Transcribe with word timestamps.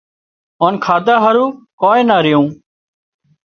هانَ 0.61 0.73
کاڌا 0.85 1.15
هارو 1.23 1.45
ڪانئين 1.81 2.05
نا 2.09 2.17
ريون 2.25 2.47